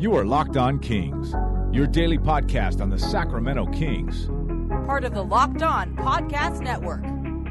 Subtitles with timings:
[0.00, 1.34] You are Locked On Kings,
[1.76, 4.28] your daily podcast on the Sacramento Kings.
[4.86, 7.04] Part of the Locked On Podcast Network.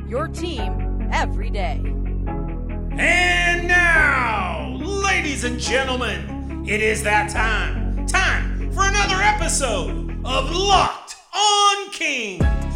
[0.10, 1.76] Your team every day.
[2.98, 8.08] And now, ladies and gentlemen, it is that time.
[8.08, 12.69] Time for another episode of Locked On Kings.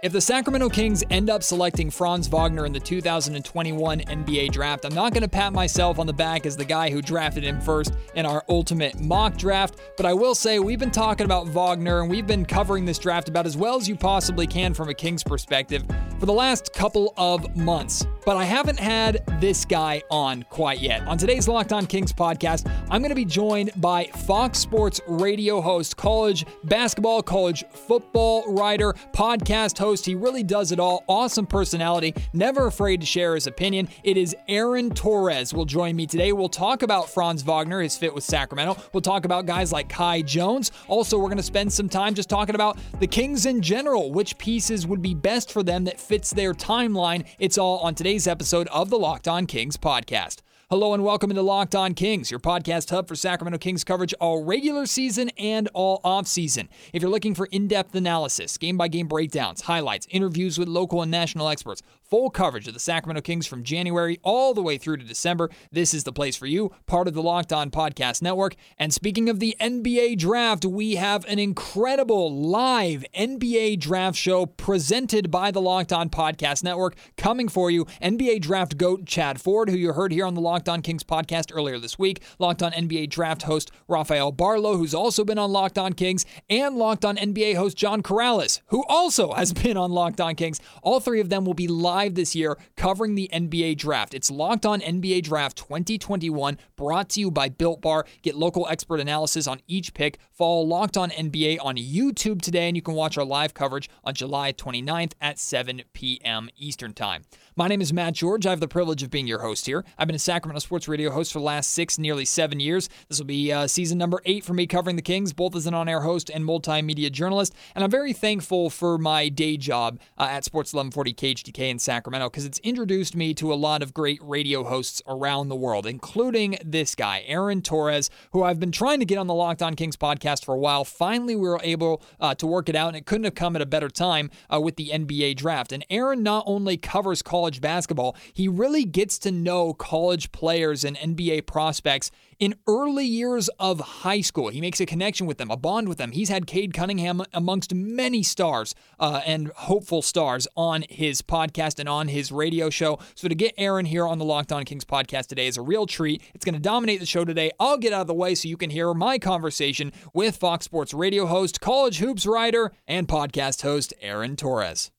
[0.00, 4.94] If the Sacramento Kings end up selecting Franz Wagner in the 2021 NBA draft, I'm
[4.94, 7.92] not going to pat myself on the back as the guy who drafted him first
[8.14, 12.08] in our ultimate mock draft, but I will say we've been talking about Wagner and
[12.08, 15.24] we've been covering this draft about as well as you possibly can from a Kings
[15.24, 15.82] perspective
[16.20, 18.06] for the last couple of months.
[18.24, 21.04] But I haven't had this guy on quite yet.
[21.08, 25.60] On today's Locked On Kings podcast, I'm going to be joined by Fox Sports radio
[25.60, 29.87] host, college basketball, college football writer, podcast host.
[29.88, 31.04] He really does it all.
[31.08, 33.88] Awesome personality, never afraid to share his opinion.
[34.04, 36.32] It is Aaron Torres will join me today.
[36.32, 38.76] We'll talk about Franz Wagner, his fit with Sacramento.
[38.92, 40.70] We'll talk about guys like Kai Jones.
[40.88, 44.36] Also, we're going to spend some time just talking about the Kings in general, which
[44.38, 47.24] pieces would be best for them that fits their timeline.
[47.38, 50.42] It's all on today's episode of the Locked On Kings podcast.
[50.70, 54.44] Hello and welcome into Locked On Kings, your podcast hub for Sacramento Kings coverage all
[54.44, 56.68] regular season and all off season.
[56.92, 61.00] If you're looking for in depth analysis, game by game breakdowns, highlights, interviews with local
[61.00, 64.96] and national experts, full coverage of the Sacramento Kings from January all the way through
[64.96, 68.54] to December, this is the place for you, part of the Locked On Podcast Network.
[68.78, 75.30] And speaking of the NBA draft, we have an incredible live NBA draft show presented
[75.30, 77.84] by the Locked On Podcast Network coming for you.
[78.02, 81.54] NBA draft goat Chad Ford, who you heard here on the Locked On Kings podcast
[81.54, 85.78] earlier this week, Locked On NBA draft host Rafael Barlowe, who's also been on Locked
[85.78, 90.20] On Kings, and Locked On NBA host John Corrales, who also has been on Locked
[90.20, 90.58] On Kings.
[90.82, 94.14] All three of them will be live this year covering the NBA draft.
[94.14, 98.06] It's Locked On NBA Draft 2021, brought to you by Built Bar.
[98.22, 100.18] Get local expert analysis on each pick.
[100.30, 104.14] Follow Locked On NBA on YouTube today, and you can watch our live coverage on
[104.14, 106.48] July 29th at 7 p.m.
[106.56, 107.24] Eastern Time.
[107.58, 108.46] My name is Matt George.
[108.46, 109.84] I have the privilege of being your host here.
[109.98, 112.88] I've been a Sacramento sports radio host for the last six, nearly seven years.
[113.08, 115.74] This will be uh, season number eight for me covering the Kings, both as an
[115.74, 117.52] on air host and multimedia journalist.
[117.74, 122.30] And I'm very thankful for my day job uh, at Sports 1140 KHTK in Sacramento
[122.30, 126.58] because it's introduced me to a lot of great radio hosts around the world, including
[126.64, 129.96] this guy, Aaron Torres, who I've been trying to get on the Locked On Kings
[129.96, 130.84] podcast for a while.
[130.84, 133.62] Finally, we were able uh, to work it out, and it couldn't have come at
[133.62, 135.72] a better time uh, with the NBA draft.
[135.72, 140.96] And Aaron not only covers college basketball, he really gets to know college players and
[140.96, 144.48] NBA prospects in early years of high school.
[144.48, 146.12] He makes a connection with them, a bond with them.
[146.12, 151.88] He's had Cade Cunningham amongst many stars uh, and hopeful stars on his podcast and
[151.88, 152.98] on his radio show.
[153.14, 155.86] So to get Aaron here on the Locked On Kings podcast today is a real
[155.86, 156.22] treat.
[156.34, 157.50] It's going to dominate the show today.
[157.58, 160.94] I'll get out of the way so you can hear my conversation with Fox Sports
[160.94, 164.90] radio host, college hoops writer, and podcast host Aaron Torres.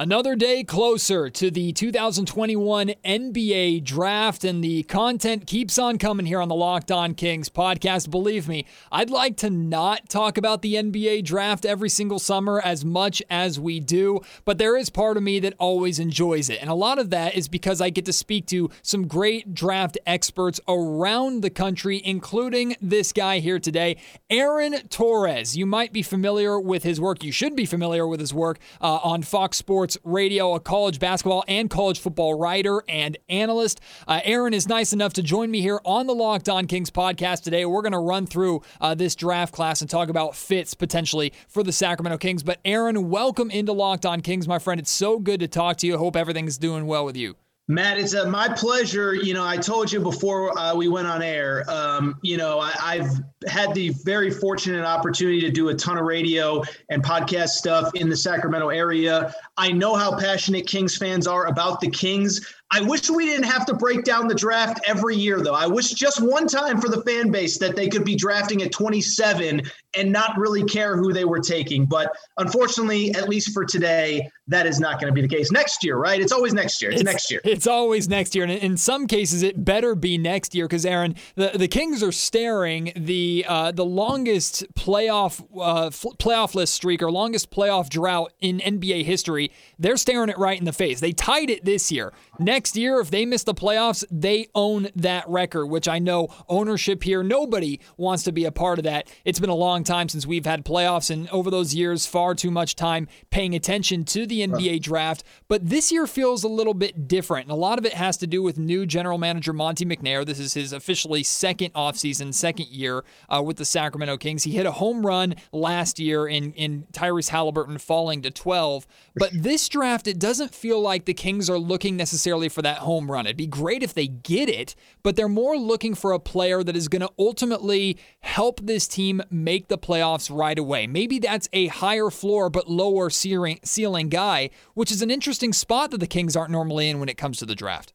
[0.00, 6.40] Another day closer to the 2021 NBA draft, and the content keeps on coming here
[6.40, 8.10] on the Locked On Kings podcast.
[8.10, 12.82] Believe me, I'd like to not talk about the NBA draft every single summer as
[12.82, 16.62] much as we do, but there is part of me that always enjoys it.
[16.62, 19.98] And a lot of that is because I get to speak to some great draft
[20.06, 23.98] experts around the country, including this guy here today,
[24.30, 25.58] Aaron Torres.
[25.58, 27.22] You might be familiar with his work.
[27.22, 31.44] You should be familiar with his work uh, on Fox Sports Radio, a college basketball
[31.48, 33.80] and college football writer and analyst.
[34.06, 37.42] Uh, Aaron is nice enough to join me here on the Locked On Kings podcast
[37.42, 37.64] today.
[37.64, 41.62] We're going to run through uh, this draft class and talk about fits potentially for
[41.62, 42.42] the Sacramento Kings.
[42.42, 44.80] But Aaron, welcome into Locked On Kings, my friend.
[44.80, 45.98] It's so good to talk to you.
[45.98, 47.36] Hope everything's doing well with you.
[47.70, 49.14] Matt, it's uh, my pleasure.
[49.14, 51.64] You know, I told you before uh, we went on air.
[51.70, 56.04] Um, you know, I, have had the very fortunate opportunity to do a ton of
[56.04, 59.32] radio and podcast stuff in the Sacramento area.
[59.56, 62.44] I know how passionate Kings fans are about the Kings.
[62.72, 65.54] I wish we didn't have to break down the draft every year, though.
[65.54, 68.70] I wish just one time for the fan base that they could be drafting at
[68.70, 69.62] 27
[69.96, 71.84] and not really care who they were taking.
[71.84, 75.50] But unfortunately, at least for today, that is not going to be the case.
[75.50, 76.20] Next year, right?
[76.20, 76.92] It's always next year.
[76.92, 77.40] It's, it's next year.
[77.44, 78.44] It's always next year.
[78.44, 82.12] And in some cases, it better be next year because, Aaron, the, the Kings are
[82.12, 88.32] staring the uh, the longest playoff uh, f- playoff list streak or longest playoff drought
[88.40, 89.50] in NBA history.
[89.78, 91.00] They're staring it right in the face.
[91.00, 92.12] They tied it this year.
[92.38, 96.28] Next next year, if they miss the playoffs, they own that record, which I know
[96.46, 99.08] ownership here, nobody wants to be a part of that.
[99.24, 102.50] It's been a long time since we've had playoffs, and over those years, far too
[102.50, 105.24] much time paying attention to the NBA draft.
[105.48, 108.26] But this year feels a little bit different, and a lot of it has to
[108.26, 110.26] do with new general manager Monte McNair.
[110.26, 114.44] This is his officially second offseason, second year uh, with the Sacramento Kings.
[114.44, 118.86] He hit a home run last year in, in Tyrese Halliburton falling to 12.
[119.16, 123.10] But this draft, it doesn't feel like the Kings are looking necessarily for that home
[123.10, 123.26] run.
[123.26, 126.76] It'd be great if they get it, but they're more looking for a player that
[126.76, 130.86] is going to ultimately help this team make the playoffs right away.
[130.86, 135.98] Maybe that's a higher floor but lower ceiling guy, which is an interesting spot that
[135.98, 137.92] the Kings aren't normally in when it comes to the draft.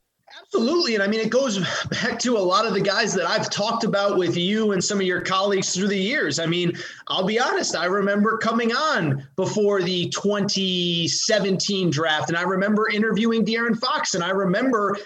[0.56, 0.96] Absolutely.
[0.96, 1.60] And I mean, it goes
[1.90, 5.02] back to a lot of the guys that I've talked about with you and some
[5.02, 6.40] of your colleagues through the years.
[6.40, 6.78] I mean,
[7.10, 13.46] I'll be honest, I remember coming on before the 2017 draft, and I remember interviewing
[13.46, 14.98] De'Aaron Fox, and I remember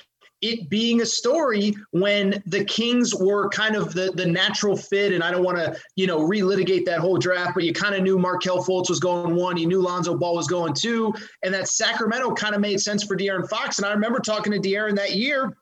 [0.42, 5.14] it being a story when the Kings were kind of the, the natural fit.
[5.14, 8.04] And I don't want to, you know, relitigate that whole draft, but you kind of
[8.04, 9.58] knew Markelle Fultz was going one.
[9.58, 11.14] You knew Lonzo Ball was going two.
[11.44, 13.78] And that Sacramento kind of made sense for De'Aaron Fox.
[13.78, 15.56] And I remember talking to De'Aaron that year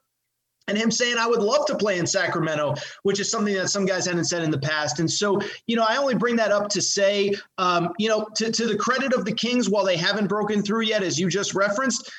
[0.67, 3.85] and him saying I would love to play in Sacramento, which is something that some
[3.85, 4.99] guys hadn't said in the past.
[4.99, 8.51] And so, you know, I only bring that up to say, um, you know, to,
[8.51, 11.53] to the credit of the Kings, while they haven't broken through yet, as you just
[11.53, 12.11] referenced,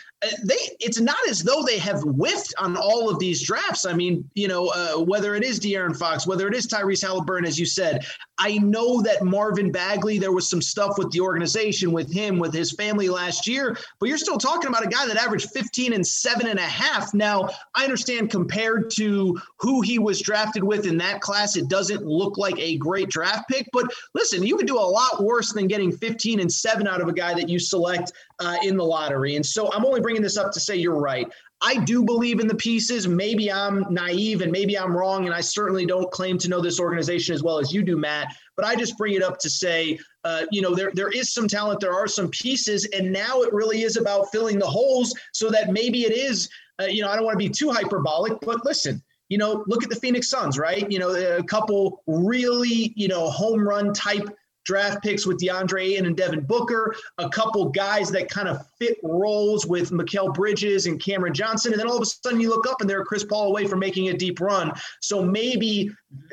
[0.42, 3.84] they it's not as though they have whiffed on all of these drafts.
[3.84, 7.46] I mean, you know, uh, whether it is De'Aaron Fox, whether it is Tyrese Halliburton,
[7.46, 8.04] as you said,
[8.36, 12.52] I know that Marvin Bagley, there was some stuff with the organization, with him, with
[12.52, 16.06] his family last year, but you're still talking about a guy that averaged 15 and
[16.06, 17.14] seven and a half.
[17.14, 22.06] Now, I understand compared to who he was drafted with in that class, it doesn't
[22.06, 23.68] look like a great draft pick.
[23.72, 27.08] But listen, you can do a lot worse than getting 15 and seven out of
[27.08, 29.34] a guy that you select uh, in the lottery.
[29.34, 31.28] And so I'm only bringing this up to say you're right.
[31.60, 33.08] I do believe in the pieces.
[33.08, 35.26] Maybe I'm naive and maybe I'm wrong.
[35.26, 38.36] And I certainly don't claim to know this organization as well as you do, Matt.
[38.54, 41.48] But I just bring it up to say, uh, you know, there, there is some
[41.48, 42.86] talent, there are some pieces.
[42.86, 46.48] And now it really is about filling the holes so that maybe it is,
[46.80, 49.82] uh, you know, I don't want to be too hyperbolic, but listen, you know, look
[49.82, 50.90] at the Phoenix Suns, right?
[50.90, 54.28] You know, a couple really, you know, home run type
[54.68, 58.98] draft picks with DeAndre Ayton and Devin Booker, a couple guys that kind of fit
[59.02, 61.72] roles with Mikal Bridges and Cameron Johnson.
[61.72, 63.78] And then all of a sudden you look up and they're Chris Paul away from
[63.78, 64.70] making a deep run.
[65.00, 65.90] So maybe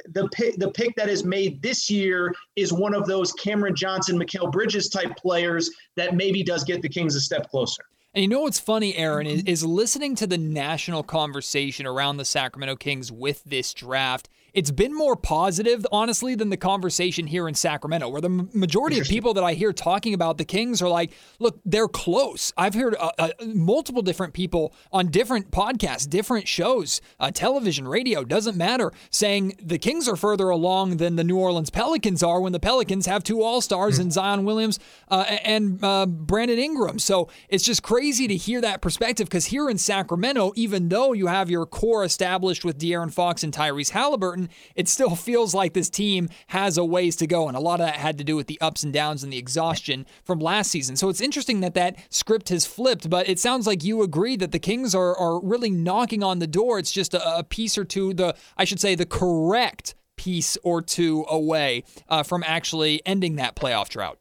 [0.09, 4.19] the pick, the pick that is made this year is one of those Cameron Johnson,
[4.19, 7.83] Mikal Bridges type players that maybe does get the Kings a step closer.
[8.13, 12.25] And you know what's funny, Aaron, is, is listening to the national conversation around the
[12.25, 17.53] Sacramento Kings with this draft it's been more positive, honestly, than the conversation here in
[17.55, 21.11] Sacramento, where the majority of people that I hear talking about the Kings are like,
[21.39, 22.53] look, they're close.
[22.57, 28.23] I've heard uh, uh, multiple different people on different podcasts, different shows, uh, television, radio,
[28.23, 32.53] doesn't matter, saying the Kings are further along than the New Orleans Pelicans are when
[32.53, 34.03] the Pelicans have two All Stars mm.
[34.03, 34.79] in Zion Williams
[35.09, 36.97] uh, and uh, Brandon Ingram.
[36.99, 41.27] So it's just crazy to hear that perspective because here in Sacramento, even though you
[41.27, 44.44] have your core established with De'Aaron Fox and Tyrese Halliburton,
[44.75, 47.47] it still feels like this team has a ways to go.
[47.47, 49.37] And a lot of that had to do with the ups and downs and the
[49.37, 50.95] exhaustion from last season.
[50.95, 54.51] So it's interesting that that script has flipped, but it sounds like you agree that
[54.51, 56.79] the Kings are, are really knocking on the door.
[56.79, 60.81] It's just a, a piece or two, the I should say, the correct piece or
[60.81, 64.19] two away uh, from actually ending that playoff drought.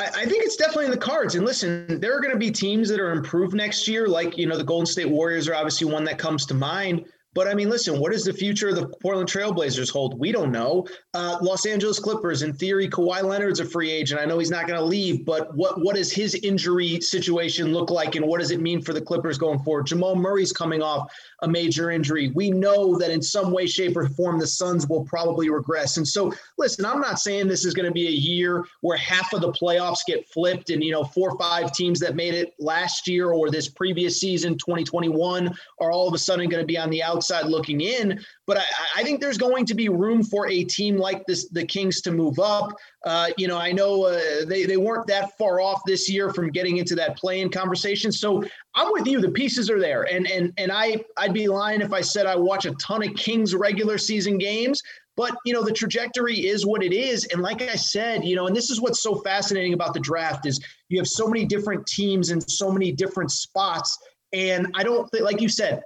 [0.00, 1.34] I think it's definitely in the cards.
[1.34, 4.08] And listen, there are going to be teams that are improved next year.
[4.08, 7.04] Like, you know, the Golden State Warriors are obviously one that comes to mind.
[7.32, 10.18] But I mean, listen, what does the future of the Portland Trailblazers hold?
[10.18, 10.86] We don't know.
[11.14, 14.20] Uh, Los Angeles Clippers, in theory, Kawhi Leonard's a free agent.
[14.20, 17.90] I know he's not going to leave, but what what does his injury situation look
[17.90, 19.86] like, and what does it mean for the Clippers going forward?
[19.86, 21.10] Jamal Murray's coming off
[21.42, 22.32] a major injury.
[22.34, 25.96] We know that in some way, shape, or form, the Suns will probably regress.
[25.96, 29.32] And so, listen, I'm not saying this is going to be a year where half
[29.32, 32.54] of the playoffs get flipped and, you know, four or five teams that made it
[32.58, 36.78] last year or this previous season, 2021, are all of a sudden going to be
[36.78, 38.18] on the outside looking in.
[38.46, 38.62] But I,
[38.96, 42.10] I, think there's going to be room for a team like this, the Kings, to
[42.10, 42.74] move up.
[43.04, 46.50] Uh, you know, I know uh, they, they weren't that far off this year from
[46.50, 48.10] getting into that play-in conversation.
[48.10, 48.42] So
[48.74, 49.20] I'm with you.
[49.20, 52.36] The pieces are there, and and and I I'd be lying if I said I
[52.36, 54.82] watch a ton of Kings regular season games.
[55.16, 58.46] But you know, the trajectory is what it is, and like I said, you know,
[58.46, 61.86] and this is what's so fascinating about the draft is you have so many different
[61.86, 63.98] teams in so many different spots.
[64.32, 65.82] And I don't think, like you said,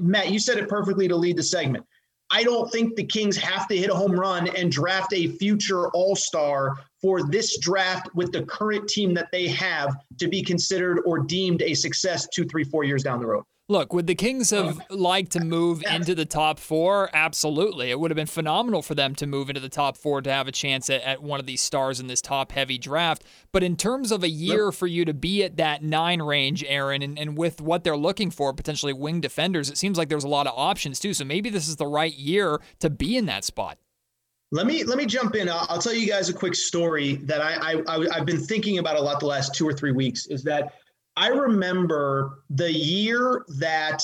[0.00, 1.84] Matt, you said it perfectly to lead the segment.
[2.30, 5.88] I don't think the Kings have to hit a home run and draft a future
[5.88, 11.00] all star for this draft with the current team that they have to be considered
[11.04, 13.44] or deemed a success two, three, four years down the road.
[13.70, 17.08] Look, would the Kings uh, have liked to move into the top four?
[17.12, 17.92] Absolutely.
[17.92, 20.48] It would have been phenomenal for them to move into the top four to have
[20.48, 23.22] a chance at, at one of these stars in this top heavy draft.
[23.52, 27.00] But in terms of a year for you to be at that nine range, Aaron,
[27.00, 30.28] and, and with what they're looking for, potentially wing defenders, it seems like there's a
[30.28, 31.14] lot of options too.
[31.14, 33.78] So maybe this is the right year to be in that spot.
[34.52, 35.48] Let me let me jump in.
[35.48, 38.78] I'll, I'll tell you guys a quick story that I, I, I I've been thinking
[38.78, 40.26] about a lot the last two or three weeks.
[40.26, 40.74] Is that
[41.20, 44.02] I remember the year that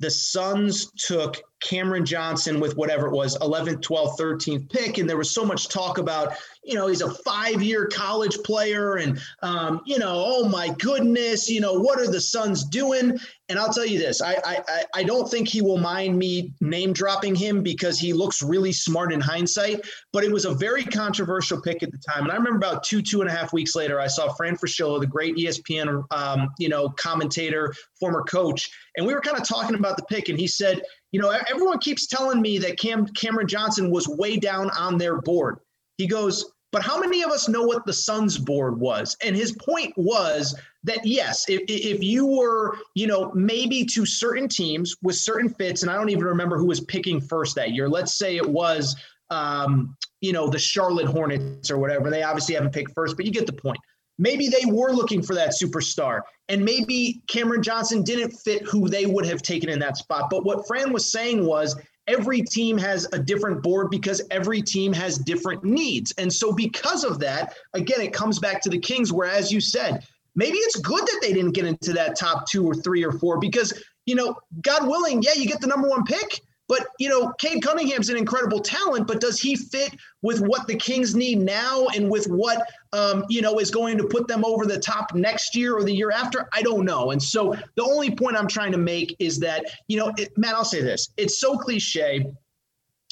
[0.00, 4.98] the Suns took Cameron Johnson with whatever it was, 11th, 12th, 13th pick.
[4.98, 8.96] And there was so much talk about, you know, he's a five year college player.
[8.96, 13.18] And, um, you know, oh my goodness, you know, what are the Suns doing?
[13.48, 16.92] And I'll tell you this I, I, I don't think he will mind me name
[16.92, 19.86] dropping him because he looks really smart in hindsight.
[20.12, 22.24] But it was a very controversial pick at the time.
[22.24, 25.00] And I remember about two, two and a half weeks later, I saw Fran Fraschilla,
[25.00, 28.70] the great ESPN, um, you know, commentator, former coach.
[28.96, 30.28] And we were kind of talking about the pick.
[30.28, 34.36] And he said, you know, everyone keeps telling me that Cam Cameron Johnson was way
[34.36, 35.58] down on their board.
[35.96, 39.16] He goes, but how many of us know what the Suns board was?
[39.24, 44.48] And his point was that yes, if, if you were, you know, maybe to certain
[44.48, 47.88] teams with certain fits, and I don't even remember who was picking first that year.
[47.88, 48.94] Let's say it was,
[49.30, 52.10] um, you know, the Charlotte Hornets or whatever.
[52.10, 53.78] They obviously haven't picked first, but you get the point
[54.18, 59.06] maybe they were looking for that superstar and maybe Cameron Johnson didn't fit who they
[59.06, 60.28] would have taken in that spot.
[60.30, 64.92] But what Fran was saying was every team has a different board because every team
[64.92, 66.12] has different needs.
[66.18, 69.60] And so because of that, again, it comes back to the Kings where as you
[69.60, 73.12] said, maybe it's good that they didn't get into that top 2 or 3 or
[73.12, 73.72] 4 because
[74.08, 77.62] you know, God willing, yeah, you get the number 1 pick, but you know, Cade
[77.62, 82.10] Cunningham's an incredible talent, but does he fit with what the Kings need now and
[82.10, 85.76] with what um, you know is going to put them over the top next year
[85.76, 86.48] or the year after?
[86.52, 87.10] I don't know.
[87.10, 90.54] And so the only point I'm trying to make is that you know, it, Matt,
[90.54, 92.26] I'll say this: it's so cliche,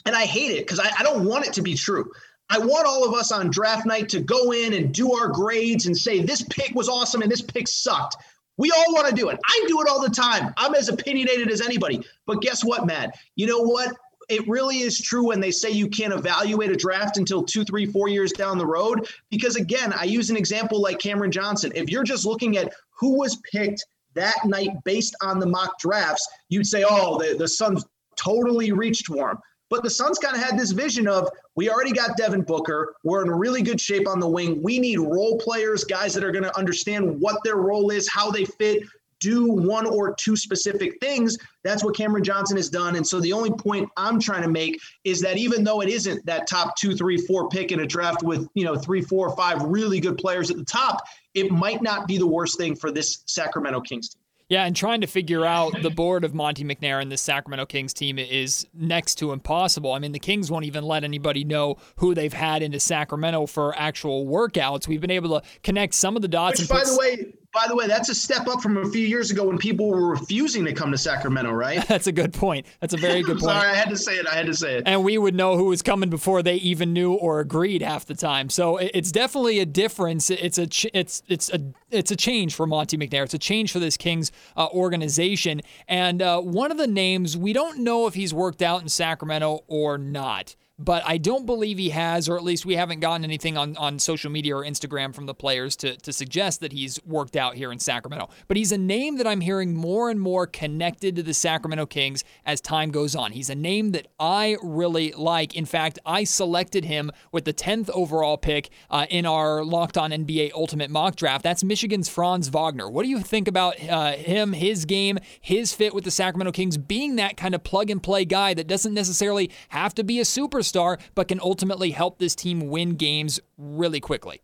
[0.05, 2.11] and I hate it because I, I don't want it to be true.
[2.49, 5.87] I want all of us on draft night to go in and do our grades
[5.87, 8.17] and say this pick was awesome and this pick sucked.
[8.57, 9.39] We all want to do it.
[9.47, 10.53] I do it all the time.
[10.57, 12.07] I'm as opinionated as anybody.
[12.27, 13.19] But guess what, Matt?
[13.35, 13.95] You know what?
[14.29, 17.87] It really is true when they say you can't evaluate a draft until two, three,
[17.87, 19.09] four years down the road.
[19.31, 21.71] Because again, I use an example like Cameron Johnson.
[21.75, 23.85] If you're just looking at who was picked
[24.15, 27.85] that night based on the mock drafts, you'd say, oh, the, the Suns
[28.17, 29.39] totally reached for him.
[29.69, 32.95] But the Suns kind of had this vision of we already got Devin Booker.
[33.03, 34.63] We're in really good shape on the wing.
[34.63, 38.31] We need role players, guys that are going to understand what their role is, how
[38.31, 38.85] they fit,
[39.19, 41.37] do one or two specific things.
[41.65, 42.97] That's what Cameron Johnson has done.
[42.97, 46.25] And so the only point I'm trying to make is that even though it isn't
[46.27, 49.63] that top two, three, four pick in a draft with, you know, three, four, five
[49.63, 51.03] really good players at the top,
[51.35, 54.23] it might not be the worst thing for this Sacramento Kings team.
[54.49, 57.93] Yeah, and trying to figure out the board of Monte McNair and the Sacramento Kings
[57.93, 59.93] team is next to impossible.
[59.93, 63.77] I mean, the Kings won't even let anybody know who they've had into Sacramento for
[63.77, 64.87] actual workouts.
[64.87, 66.61] We've been able to connect some of the dots.
[66.61, 69.31] Which, by the way, by the way, that's a step up from a few years
[69.31, 71.83] ago when people were refusing to come to Sacramento, right?
[71.89, 72.67] that's a good point.
[72.81, 73.53] That's a very good point.
[73.53, 74.27] Sorry, I had to say it.
[74.29, 74.83] I had to say it.
[74.85, 78.15] And we would know who was coming before they even knew or agreed half the
[78.15, 78.51] time.
[78.51, 80.29] So it's definitely a difference.
[80.29, 81.61] It's a it's it's a
[81.91, 83.25] it's a change for Monte McNair.
[83.25, 85.63] It's a change for this Kings uh, organization.
[85.89, 89.65] And uh, one of the names we don't know if he's worked out in Sacramento
[89.67, 93.57] or not but I don't believe he has, or at least we haven't gotten anything
[93.57, 97.35] on, on social media or Instagram from the players to, to suggest that he's worked
[97.35, 98.29] out here in Sacramento.
[98.47, 102.25] But he's a name that I'm hearing more and more connected to the Sacramento Kings
[102.45, 103.33] as time goes on.
[103.33, 105.55] He's a name that I really like.
[105.57, 110.11] In fact, I selected him with the 10th overall pick uh, in our Locked On
[110.11, 111.43] NBA Ultimate Mock Draft.
[111.43, 112.91] That's Michigan's Franz Wagner.
[112.91, 116.77] What do you think about uh, him, his game, his fit with the Sacramento Kings,
[116.77, 120.25] being that kind of plug and play guy that doesn't necessarily have to be a
[120.25, 120.66] superstar?
[120.67, 124.43] Superstar, but can ultimately help this team win games really quickly.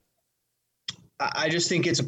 [1.36, 2.00] I just think it's,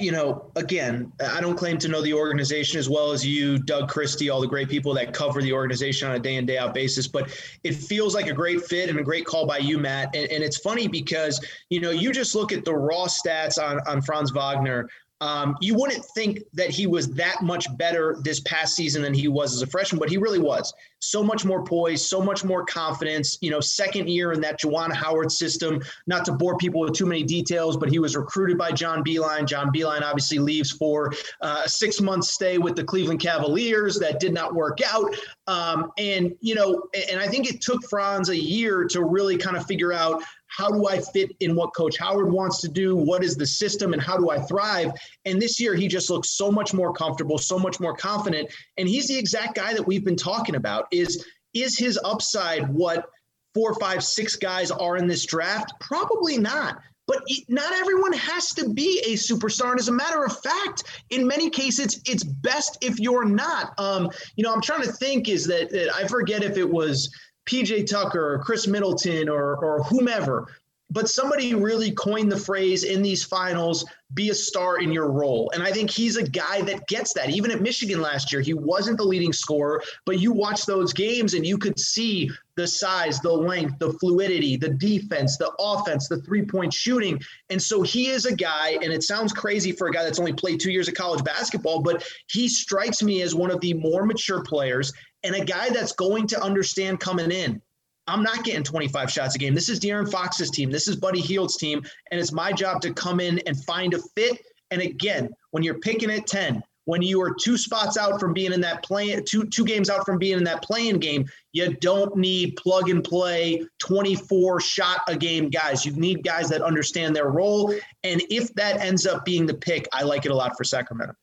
[0.00, 3.88] you know, again, I don't claim to know the organization as well as you, Doug
[3.88, 6.72] Christie, all the great people that cover the organization on a day in, day out
[6.72, 7.08] basis.
[7.08, 10.14] But it feels like a great fit and a great call by you, Matt.
[10.14, 13.80] And, and it's funny because, you know, you just look at the raw stats on,
[13.88, 14.88] on Franz Wagner.
[15.20, 19.26] Um, you wouldn't think that he was that much better this past season than he
[19.26, 20.72] was as a freshman, but he really was.
[21.00, 23.38] So much more poise, so much more confidence.
[23.40, 25.82] You know, second year in that Juwan Howard system.
[26.06, 29.46] Not to bore people with too many details, but he was recruited by John Beilein.
[29.46, 33.98] John Beilein obviously leaves for uh, a six month stay with the Cleveland Cavaliers.
[33.98, 35.14] That did not work out.
[35.46, 39.56] Um, and, you know, and I think it took Franz a year to really kind
[39.56, 42.96] of figure out how do I fit in what Coach Howard wants to do?
[42.96, 44.90] What is the system and how do I thrive?
[45.24, 48.50] And this year, he just looks so much more comfortable, so much more confident.
[48.76, 50.88] And he's the exact guy that we've been talking about.
[50.90, 53.06] Is is his upside what
[53.54, 55.72] four, five, six guys are in this draft?
[55.80, 56.80] Probably not.
[57.06, 59.72] But not everyone has to be a superstar.
[59.72, 63.74] And as a matter of fact, in many cases, it's best if you're not.
[63.78, 67.12] Um, you know, I'm trying to think is that, that I forget if it was
[67.46, 70.46] PJ Tucker or Khris Middleton or, or whomever,
[70.88, 75.50] but somebody really coined the phrase in these finals be a star in your role.
[75.54, 77.30] And I think he's a guy that gets that.
[77.30, 81.34] Even at Michigan last year, he wasn't the leading scorer, but you watch those games
[81.34, 86.20] and you could see the size, the length, the fluidity, the defense, the offense, the
[86.22, 87.20] three point shooting.
[87.48, 90.32] And so he is a guy, and it sounds crazy for a guy that's only
[90.32, 94.04] played two years of college basketball, but he strikes me as one of the more
[94.04, 97.62] mature players and a guy that's going to understand coming in.
[98.10, 99.54] I'm not getting 25 shots a game.
[99.54, 100.70] This is De'Aaron Fox's team.
[100.70, 101.82] This is Buddy Hield's team.
[102.10, 104.40] And it's my job to come in and find a fit.
[104.70, 108.52] And again, when you're picking at 10, when you are two spots out from being
[108.52, 112.16] in that play, two two games out from being in that play-in game, you don't
[112.16, 115.86] need plug and play 24 shot a game guys.
[115.86, 117.72] You need guys that understand their role.
[118.02, 121.14] And if that ends up being the pick, I like it a lot for Sacramento.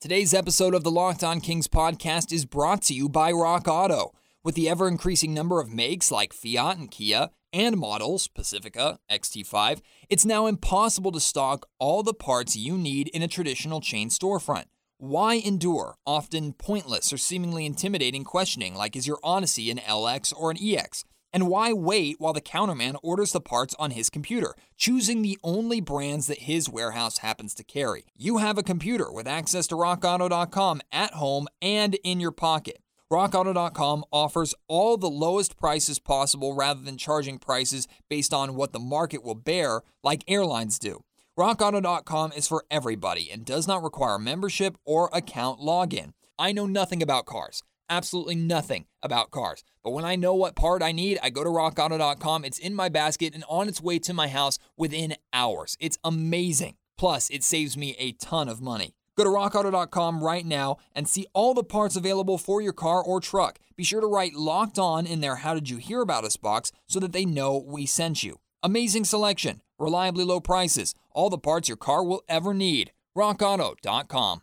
[0.00, 4.12] Today's episode of the Locked On Kings podcast is brought to you by Rock Auto.
[4.42, 9.82] With the ever increasing number of makes like Fiat and Kia and models, Pacifica, XT5,
[10.08, 14.64] it's now impossible to stock all the parts you need in a traditional chain storefront.
[14.96, 20.50] Why endure often pointless or seemingly intimidating questioning like is your Odyssey an LX or
[20.50, 21.04] an EX?
[21.34, 25.82] And why wait while the counterman orders the parts on his computer, choosing the only
[25.82, 28.06] brands that his warehouse happens to carry?
[28.16, 32.78] You have a computer with access to rockauto.com at home and in your pocket.
[33.12, 38.78] RockAuto.com offers all the lowest prices possible rather than charging prices based on what the
[38.78, 41.02] market will bear, like airlines do.
[41.38, 46.12] RockAuto.com is for everybody and does not require membership or account login.
[46.38, 49.64] I know nothing about cars absolutely nothing about cars.
[49.82, 52.44] But when I know what part I need, I go to rockauto.com.
[52.44, 55.76] It's in my basket and on its way to my house within hours.
[55.80, 56.76] It's amazing.
[56.96, 58.94] Plus, it saves me a ton of money.
[59.16, 63.20] Go to rockauto.com right now and see all the parts available for your car or
[63.20, 63.58] truck.
[63.76, 66.72] Be sure to write locked on in their How Did You Hear About Us box
[66.86, 68.40] so that they know we sent you.
[68.62, 72.92] Amazing selection, reliably low prices, all the parts your car will ever need.
[73.16, 74.42] RockAuto.com.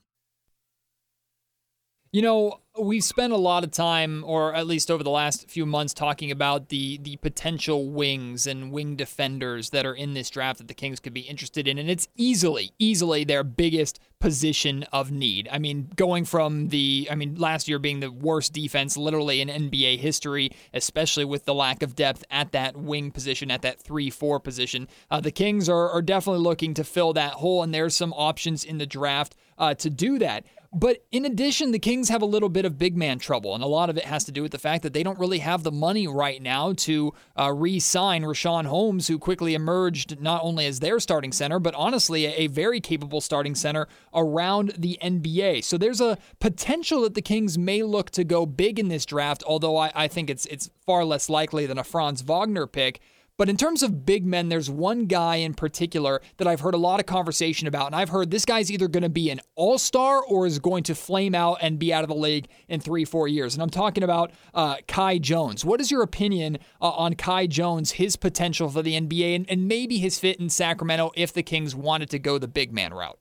[2.18, 5.68] You know, we've spent a lot of time, or at least over the last few
[5.68, 10.58] months, talking about the the potential wings and wing defenders that are in this draft
[10.58, 15.12] that the Kings could be interested in, and it's easily, easily their biggest position of
[15.12, 15.48] need.
[15.52, 19.48] I mean, going from the, I mean, last year being the worst defense literally in
[19.48, 24.40] NBA history, especially with the lack of depth at that wing position, at that three-four
[24.40, 28.14] position, uh, the Kings are are definitely looking to fill that hole, and there's some
[28.14, 30.46] options in the draft uh, to do that.
[30.74, 33.68] But in addition, the Kings have a little bit of big man trouble, and a
[33.68, 35.72] lot of it has to do with the fact that they don't really have the
[35.72, 40.80] money right now to uh, re sign Richaun Holmes, who quickly emerged not only as
[40.80, 45.64] their starting center, but honestly, a, a very capable starting center around the NBA.
[45.64, 49.44] So there's a potential that the Kings may look to go big in this draft,
[49.48, 53.00] although I, I think it's, it's far less likely than a Franz Wagner pick.
[53.38, 56.78] But in terms of big men, there's one guy in particular that I've heard a
[56.78, 57.88] lot of conversation about.
[57.88, 60.84] And I've heard this guy's either going to be an all star or is going
[60.84, 63.54] to flame out and be out of the league in three, four years.
[63.54, 65.64] And I'm talking about uh, Kai Jones.
[65.64, 69.68] What is your opinion uh, on Kai Jones, his potential for the NBA, and, and
[69.68, 73.20] maybe his fit in Sacramento if the Kings wanted to go the big man route?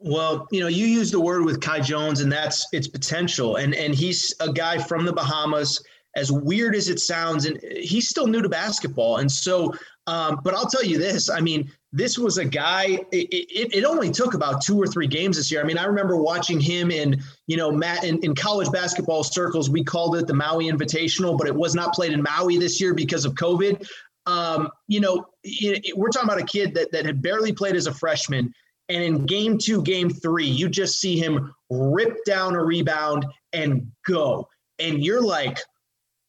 [0.00, 3.56] Well, you know, you use the word with Kai Jones, and that's its potential.
[3.56, 5.82] And and he's a guy from the Bahamas
[6.18, 9.18] as weird as it sounds, and he's still new to basketball.
[9.18, 9.72] And so,
[10.08, 12.98] um, but I'll tell you this: I mean, this was a guy.
[13.12, 15.60] It, it, it, only took about two or three games this year.
[15.60, 19.70] I mean, I remember watching him in you know Matt in, in college basketball circles.
[19.70, 22.94] We called it the Maui Invitational, but it was not played in Maui this year
[22.94, 23.88] because of COVID.
[24.26, 27.86] Um, you know, it, we're talking about a kid that that had barely played as
[27.86, 28.52] a freshman.
[28.90, 33.92] And in game two, game three, you just see him rip down a rebound and
[34.06, 34.48] go.
[34.78, 35.58] And you're like,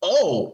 [0.01, 0.53] oh,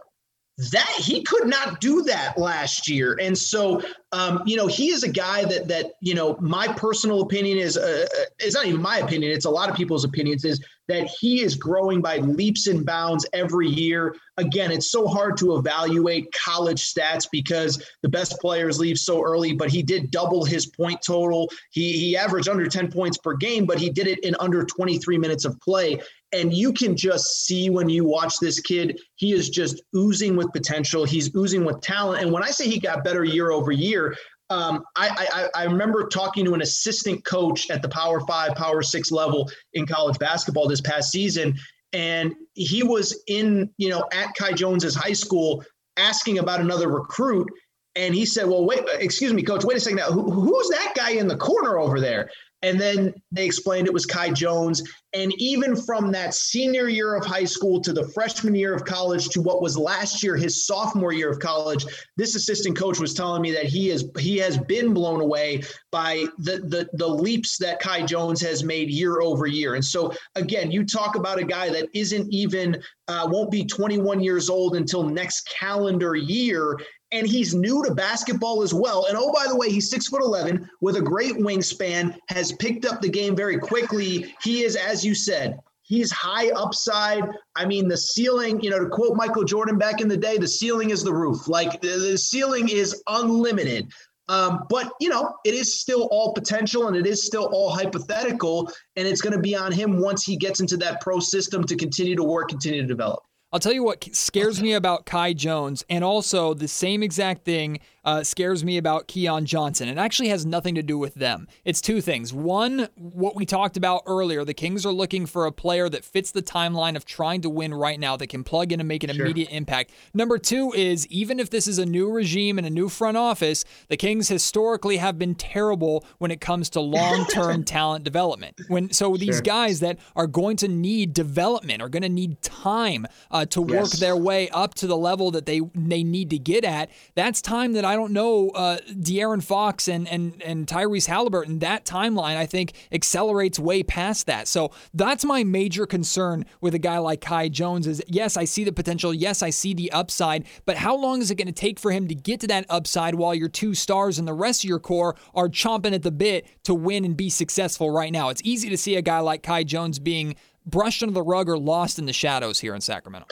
[0.57, 3.17] that he could not do that last year.
[3.21, 3.81] And so
[4.13, 7.75] um, you know he is a guy that that you know my personal opinion is
[7.75, 11.07] uh, uh, it's not even my opinion it's a lot of people's opinions is that
[11.07, 14.15] he is growing by leaps and bounds every year.
[14.37, 19.51] Again it's so hard to evaluate college stats because the best players leave so early
[19.51, 21.49] but he did double his point total.
[21.71, 25.17] He he averaged under 10 points per game but he did it in under 23
[25.17, 25.99] minutes of play
[26.35, 30.51] and you can just see when you watch this kid, he is just oozing with
[30.51, 31.05] potential.
[31.05, 32.21] He's oozing with talent.
[32.21, 34.15] And when I say he got better year over year,
[34.49, 38.83] um, I, I, I remember talking to an assistant coach at the Power Five, Power
[38.83, 41.55] Six level in college basketball this past season,
[41.93, 45.63] and he was in you know at Kai Jones's high school
[45.97, 47.49] asking about another recruit,
[47.95, 49.97] and he said, "Well, wait, excuse me, coach, wait a second.
[49.97, 52.29] Now, who, who's that guy in the corner over there?"
[52.65, 54.81] And then they explained it was Kai Jones.
[55.13, 59.29] And even from that senior year of high school to the freshman year of college
[59.29, 61.85] to what was last year his sophomore year of college,
[62.17, 66.25] this assistant coach was telling me that he is he has been blown away by
[66.39, 69.75] the the, the leaps that Kai Jones has made year over year.
[69.75, 74.19] And so again, you talk about a guy that isn't even uh, won't be 21
[74.21, 76.79] years old until next calendar year
[77.15, 79.05] and he's new to basketball as well.
[79.07, 82.85] And oh, by the way, he's six foot 11 with a great wingspan, has picked
[82.85, 84.33] up the game very quickly.
[84.43, 87.23] He is, as you said, he's high upside.
[87.55, 90.47] I mean, the ceiling, you know, to quote Michael Jordan back in the day, the
[90.47, 91.47] ceiling is the roof.
[91.47, 93.91] Like the, the ceiling is unlimited.
[94.27, 98.71] Um, but you know, it is still all potential and it is still all hypothetical,
[98.95, 101.75] and it's going to be on him once he gets into that pro system to
[101.75, 103.23] continue to work, continue to develop.
[103.55, 107.79] I'll tell you what scares me about Kai Jones, and also the same exact thing
[108.05, 109.89] uh, scares me about Keon Johnson.
[109.89, 111.47] It actually has nothing to do with them.
[111.63, 112.31] It's two things.
[112.31, 116.31] One, what we talked about earlier, the Kings are looking for a player that fits
[116.31, 119.09] the timeline of trying to win right now, that can plug in and make an
[119.09, 119.25] sure.
[119.25, 119.91] immediate impact.
[120.13, 123.65] Number two is even if this is a new regime and a new front office,
[123.87, 128.59] the Kings historically have been terrible when it comes to long-term talent development.
[128.67, 133.07] When so these guys that are going to need development are going to need time
[133.31, 133.99] uh, to work yes.
[133.99, 136.91] their way up to the level that they they need to get at.
[137.15, 141.59] That's time that I I don't know uh, De'Aaron Fox and and and Tyrese Halliburton.
[141.59, 144.49] That timeline I think accelerates way past that.
[144.49, 147.87] So that's my major concern with a guy like Kai Jones.
[147.87, 149.13] Is yes, I see the potential.
[149.13, 150.45] Yes, I see the upside.
[150.65, 153.15] But how long is it going to take for him to get to that upside
[153.15, 156.45] while your two stars and the rest of your core are chomping at the bit
[156.65, 158.27] to win and be successful right now?
[158.27, 161.57] It's easy to see a guy like Kai Jones being brushed under the rug or
[161.57, 163.27] lost in the shadows here in Sacramento.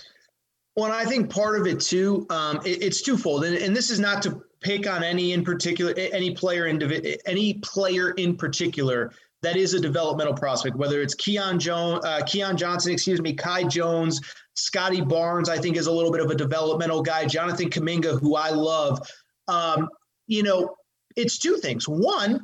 [0.76, 4.00] Well, I think part of it too, um, it, it's twofold, and, and this is
[4.00, 6.82] not to pick on any in particular, any player in
[7.26, 9.12] any player in particular
[9.44, 13.66] that is a developmental prospect, whether it's Keon Jones, uh, Keon Johnson, excuse me, Kai
[13.66, 14.22] Jones,
[14.56, 17.26] Scottie Barnes, I think is a little bit of a developmental guy.
[17.26, 19.06] Jonathan Kuminga, who I love.
[19.50, 19.90] Um,
[20.28, 20.76] you know,
[21.18, 21.88] it's two things.
[21.90, 22.40] One,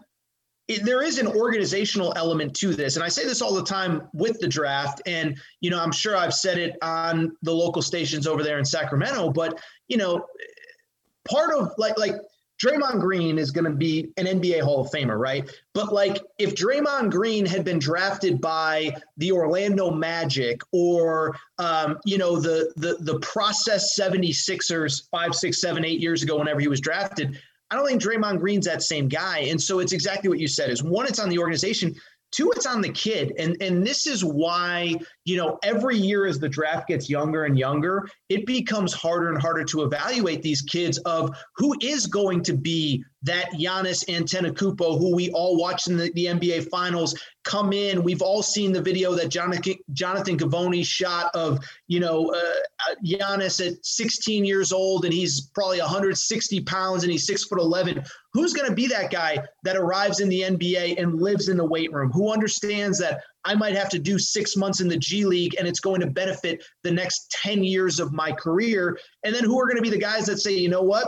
[0.78, 4.40] there is an organizational element to this, and I say this all the time with
[4.40, 5.02] the draft.
[5.08, 8.66] And you know, I'm sure I've said it on the local stations over there in
[8.66, 10.26] Sacramento, but you know,
[11.28, 12.16] part of like like
[12.64, 15.50] Draymond Green is going to be an NBA Hall of Famer, right?
[15.74, 22.18] But like if Draymond Green had been drafted by the Orlando Magic or um, you
[22.18, 26.82] know the the the process 76ers five, six, seven, eight years ago, whenever he was
[26.82, 27.40] drafted,
[27.72, 29.40] I don't think Draymond Green's that same guy.
[29.40, 31.96] And so it's exactly what you said is one, it's on the organization.
[32.32, 33.34] Two, it's on the kid.
[33.40, 37.58] And, and this is why, you know, every year as the draft gets younger and
[37.58, 42.54] younger, it becomes harder and harder to evaluate these kids of who is going to
[42.54, 48.04] be that Giannis Antetokounmpo, who we all watched in the, the, NBA Finals, come in.
[48.04, 53.66] We've all seen the video that Jonathan Jonathan Givony shot of you know uh, Giannis
[53.66, 58.04] at 16 years old, and he's probably 160 pounds, and he's six foot 11.
[58.34, 61.66] Who's going to be that guy that arrives in the NBA and lives in the
[61.66, 62.12] weight room?
[62.12, 65.68] Who understands that I might have to do six months in the G League and
[65.68, 69.00] it's going to benefit the next 10 years of my career?
[69.24, 71.08] And then who are going to be the guys that say, you know what?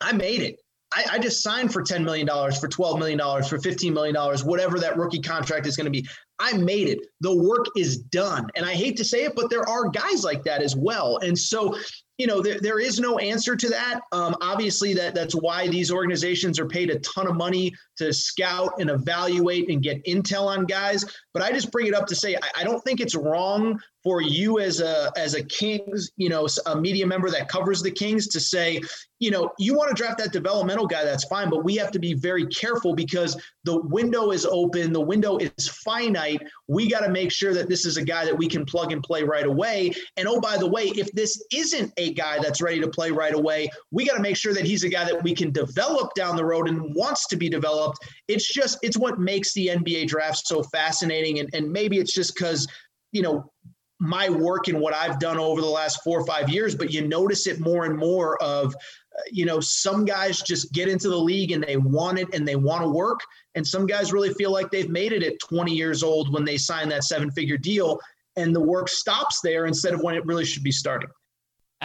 [0.00, 0.56] I made it.
[0.94, 4.96] I, I just signed for $10 million, for $12 million, for $15 million, whatever that
[4.96, 6.06] rookie contract is going to be.
[6.38, 7.00] I made it.
[7.20, 8.48] The work is done.
[8.54, 11.18] And I hate to say it, but there are guys like that as well.
[11.18, 11.76] And so
[12.18, 14.00] you know there, there is no answer to that.
[14.12, 18.72] Um, obviously that that's why these organizations are paid a ton of money to scout
[18.78, 22.34] and evaluate and get intel on guys but i just bring it up to say
[22.36, 26.46] I, I, don't think it's wrong for you as a as a kings you know
[26.66, 28.80] a media member that covers the kings to say
[29.24, 31.98] you know, you want to draft that developmental guy, that's fine, but we have to
[31.98, 36.42] be very careful because the window is open, the window is finite.
[36.68, 39.02] We got to make sure that this is a guy that we can plug and
[39.02, 39.92] play right away.
[40.18, 43.34] And oh, by the way, if this isn't a guy that's ready to play right
[43.34, 46.36] away, we got to make sure that he's a guy that we can develop down
[46.36, 47.83] the road and wants to be developed.
[48.28, 51.40] It's just, it's what makes the NBA draft so fascinating.
[51.40, 52.66] And, and maybe it's just because,
[53.12, 53.50] you know,
[54.00, 57.06] my work and what I've done over the last four or five years, but you
[57.06, 61.16] notice it more and more of uh, you know, some guys just get into the
[61.16, 63.20] league and they want it and they want to work.
[63.54, 66.56] And some guys really feel like they've made it at 20 years old when they
[66.56, 68.00] sign that seven figure deal
[68.36, 71.08] and the work stops there instead of when it really should be starting.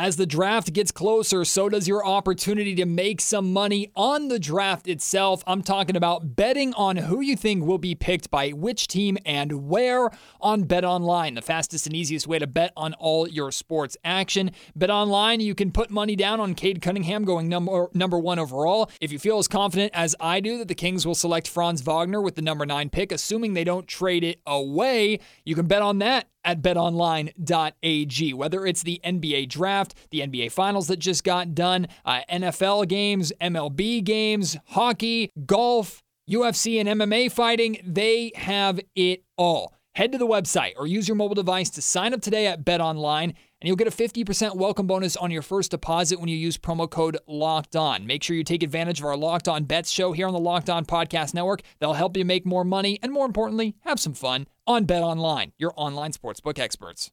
[0.02, 4.40] As the draft gets closer, so does your opportunity to make some money on the
[4.40, 5.44] draft itself.
[5.46, 9.68] I'm talking about betting on who you think will be picked by which team and
[9.68, 10.10] where
[10.40, 14.52] on Bet Online, the fastest and easiest way to bet on all your sports action.
[14.74, 18.90] Bet Online, you can put money down on Cade Cunningham going number number 1 overall.
[19.02, 22.22] If you feel as confident as I do that the Kings will select Franz Wagner
[22.22, 25.98] with the number 9 pick, assuming they don't trade it away, you can bet on
[25.98, 28.34] that at betonline.ag.
[28.34, 33.32] Whether it's the NBA draft, the NBA finals that just got done, uh, NFL games,
[33.42, 39.74] MLB games, hockey, golf, UFC, and MMA fighting, they have it all.
[40.00, 43.24] Head to the website or use your mobile device to sign up today at BetOnline
[43.24, 43.36] and
[43.68, 47.18] you'll get a 50% welcome bonus on your first deposit when you use promo code
[47.28, 48.08] Locked On.
[48.08, 50.70] Make sure you take advantage of our Locked On Bets show here on the Locked
[50.70, 51.64] On Podcast Network.
[51.80, 55.52] They'll help you make more money and, more importantly, have some fun on Bet Online,
[55.58, 57.12] your online sportsbook experts.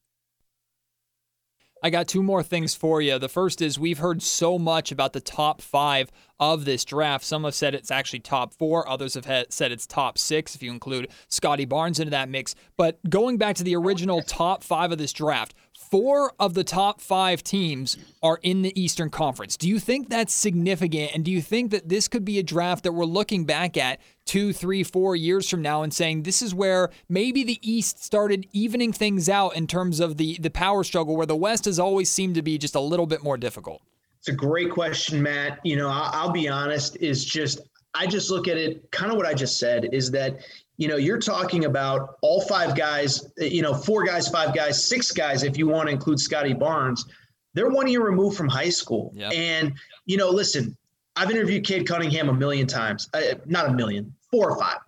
[1.86, 3.16] I got two more things for you.
[3.16, 7.24] The first is we've heard so much about the top five of this draft.
[7.24, 10.72] Some have said it's actually top four, others have said it's top six if you
[10.72, 12.56] include Scottie Barnes into that mix.
[12.76, 15.54] But going back to the original top five of this draft,
[15.90, 19.56] four of the top five teams are in the Eastern Conference.
[19.56, 21.12] Do you think that's significant?
[21.14, 24.00] And do you think that this could be a draft that we're looking back at
[24.24, 28.46] two, three, four years from now and saying this is where maybe the East started
[28.52, 32.10] evening things out in terms of the, the power struggle, where the West has always
[32.10, 33.82] seemed to be just a little bit more difficult?
[34.18, 35.60] It's a great question, Matt.
[35.62, 37.60] You know, I'll, I'll be honest, is just
[37.94, 40.40] I just look at it kind of what I just said is that
[40.76, 45.10] you know, you're talking about all five guys, you know, four guys, five guys, six
[45.10, 47.06] guys, if you want to include Scottie Barnes.
[47.54, 49.12] They're one year removed from high school.
[49.14, 49.32] Yep.
[49.34, 49.72] And,
[50.04, 50.76] you know, listen,
[51.16, 54.78] I've interviewed Cade Cunningham a million times, uh, not a million, four or five,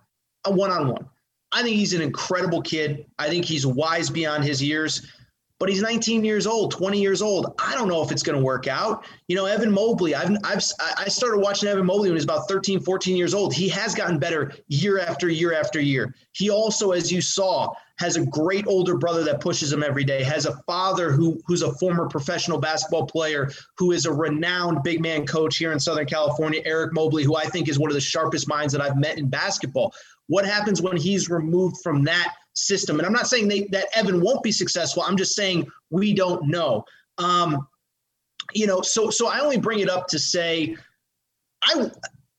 [0.45, 1.05] a one on one.
[1.51, 3.07] I think he's an incredible kid.
[3.17, 5.11] I think he's wise beyond his years
[5.59, 7.53] but he's 19 years old, 20 years old.
[7.59, 9.05] I don't know if it's going to work out.
[9.27, 10.63] You know, Evan Mobley, I've, I've,
[10.97, 13.53] I started watching Evan Mobley when he was about 13, 14 years old.
[13.53, 16.15] He has gotten better year after year after year.
[16.31, 20.23] He also, as you saw, has a great older brother that pushes him every day,
[20.23, 25.01] has a father who, who's a former professional basketball player, who is a renowned big
[25.01, 28.01] man coach here in Southern California, Eric Mobley, who I think is one of the
[28.01, 29.93] sharpest minds that I've met in basketball.
[30.27, 32.99] What happens when he's removed from that system.
[32.99, 35.03] And I'm not saying they, that Evan won't be successful.
[35.03, 36.85] I'm just saying we don't know.
[37.17, 37.67] Um,
[38.53, 40.75] you know, so so I only bring it up to say,
[41.63, 41.91] I,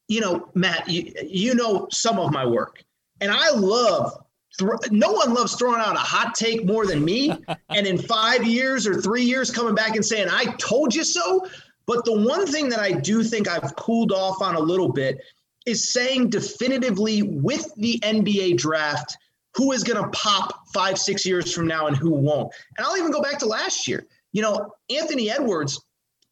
[0.09, 2.83] you know, Matt, you, you know some of my work,
[3.21, 4.19] and I love.
[4.91, 7.33] no one loves throwing out a hot take more than me.
[7.69, 11.47] and in five years or three years, coming back and saying, "I told you so."
[11.87, 15.19] But the one thing that I do think I've cooled off on a little bit
[15.67, 19.17] is saying definitively with the NBA draft
[19.55, 22.53] who is going to pop five, six years from now and who won't.
[22.77, 24.07] And I'll even go back to last year.
[24.33, 25.83] You know, Anthony Edwards,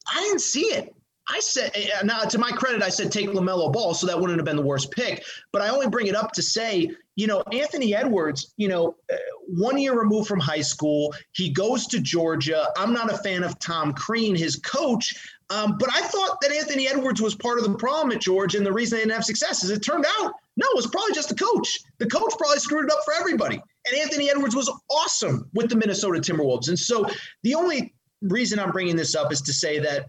[0.09, 0.95] I didn't see it.
[1.31, 4.19] I said, eh, eh, now to my credit, I said take LaMelo Ball, so that
[4.19, 5.25] wouldn't have been the worst pick.
[5.53, 9.17] But I only bring it up to say, you know, Anthony Edwards, you know, eh,
[9.47, 12.69] one year removed from high school, he goes to Georgia.
[12.79, 15.15] I'm not a fan of Tom Crean, his coach,
[15.51, 18.65] um, but I thought that Anthony Edwards was part of the problem at George, and
[18.65, 21.29] the reason they didn't have success is it turned out no, it was probably just
[21.29, 21.79] the coach.
[21.99, 23.63] The coach probably screwed it up for everybody.
[23.87, 26.69] And Anthony Edwards was awesome with the Minnesota Timberwolves.
[26.69, 27.07] And so
[27.45, 30.07] the only reason I'm bringing this up is to say that,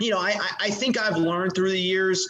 [0.00, 2.28] you know, I, I think I've learned through the years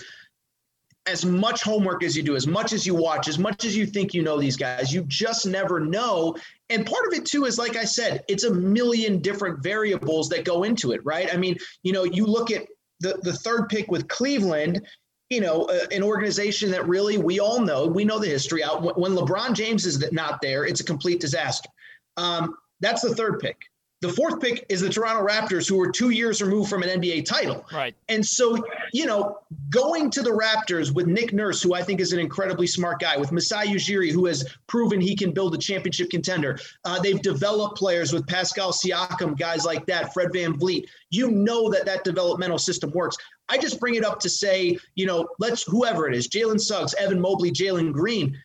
[1.06, 3.86] as much homework as you do, as much as you watch, as much as you
[3.86, 6.36] think you know these guys, you just never know.
[6.68, 10.44] And part of it too is, like I said, it's a million different variables that
[10.44, 11.32] go into it, right?
[11.32, 12.66] I mean, you know, you look at
[13.00, 14.86] the, the third pick with Cleveland,
[15.30, 18.98] you know, uh, an organization that really we all know, we know the history out.
[18.98, 21.68] When LeBron James is not there, it's a complete disaster.
[22.16, 23.56] Um, that's the third pick.
[24.00, 27.24] The fourth pick is the Toronto Raptors, who were two years removed from an NBA
[27.24, 27.66] title.
[27.72, 27.94] Right.
[28.08, 28.56] And so
[28.92, 29.38] you know,
[29.70, 33.16] going to the Raptors with Nick Nurse, who I think is an incredibly smart guy,
[33.16, 36.58] with Masai Ujiri, who has proven he can build a championship contender.
[36.84, 40.86] Uh, they've developed players with Pascal Siakam, guys like that, Fred Van VanVleet.
[41.10, 43.16] You know that that developmental system works.
[43.48, 46.94] I just bring it up to say, you know, let's whoever it is, Jalen Suggs,
[46.94, 48.36] Evan Mobley, Jalen Green.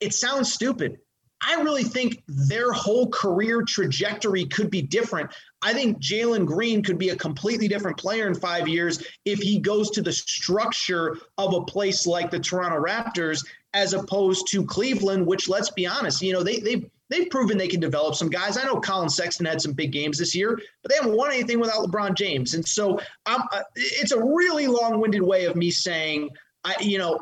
[0.00, 0.98] It sounds stupid.
[1.46, 5.30] I really think their whole career trajectory could be different.
[5.62, 9.58] I think Jalen Green could be a completely different player in five years if he
[9.58, 15.26] goes to the structure of a place like the Toronto Raptors as opposed to Cleveland,
[15.26, 18.56] which let's be honest, you know, they they've they've proven they can develop some guys.
[18.56, 21.60] I know Collin Sexton had some big games this year, but they haven't won anything
[21.60, 22.54] without LeBron James.
[22.54, 23.44] And so um,
[23.76, 26.30] it's a really long-winded way of me saying,
[26.64, 27.18] I, you know,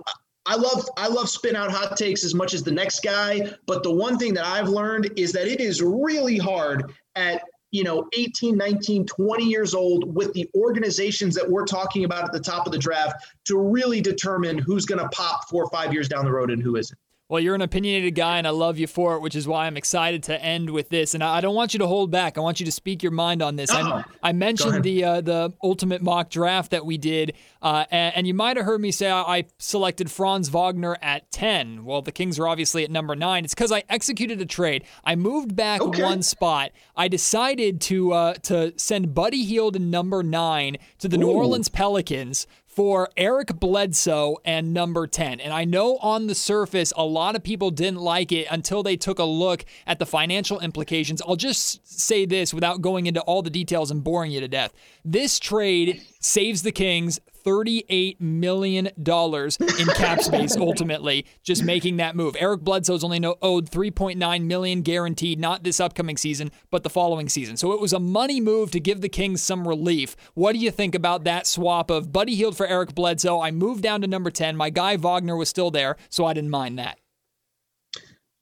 [0.47, 3.83] I love I love spin out hot takes as much as the next guy, but
[3.83, 8.09] the one thing that I've learned is that it is really hard at you know
[8.17, 12.65] 18 19 20 years old with the organizations that we're talking about at the top
[12.67, 16.25] of the draft to really determine who's going to pop 4 or 5 years down
[16.25, 19.17] the road and who isn't well, you're an opinionated guy, and I love you for
[19.17, 21.12] it, which is why I'm excited to end with this.
[21.12, 22.39] And I don't want you to hold back.
[22.39, 23.69] I want you to speak your mind on this.
[23.73, 28.27] I, I, mentioned the uh, the ultimate mock draft that we did, uh, and, and,
[28.29, 31.85] you might have heard me say I, I selected Franz Wagner at 10.
[31.85, 33.45] Well, the Kings are obviously at number nine.
[33.45, 34.85] It's because I executed a trade.
[35.05, 36.03] I moved back okay.
[36.05, 36.71] one spot.
[36.95, 41.21] I decided to uh, to send Buddy Hield in number nine to the Ooh.
[41.21, 45.41] New Orleans Pelicans for Eric Bledsoe and number 10.
[45.41, 48.99] And I know on the surface, a lot of people didn't like it until they
[48.99, 51.23] took a look at the financial implications.
[51.27, 54.75] I'll just say this without going into all the details and boring you to death.
[55.07, 62.37] This trade saves the Kings $38 million in cap space ultimately, just making that move.
[62.39, 67.57] Eric Bledsoe's only owed 3.9 million guaranteed, not this upcoming season, but the following season.
[67.57, 70.17] So it was a money move to give the Kings some relief.
[70.35, 73.41] What do you think about that swap of Buddy Hield for Eric Bledsoe?
[73.41, 74.57] I moved down to number 10.
[74.57, 76.99] My guy Wagner was still there, so I didn't mind that.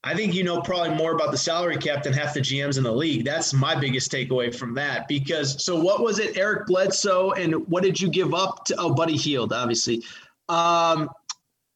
[0.06, 2.84] I think you know probably more about the salary cap than half the GMs in
[2.84, 3.24] the league.
[3.24, 5.08] That's my biggest takeaway from that.
[5.08, 8.76] Because so what was it, Eric Bledsoe, and what did you give up to?
[8.78, 10.02] Oh, Buddy Hield, obviously.
[10.50, 11.08] Um,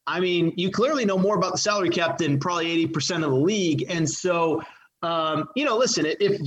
[0.06, 3.30] I mean, you clearly know more about the salary cap than probably eighty percent of
[3.30, 4.62] the league, and so
[5.02, 6.40] um, you know, listen, if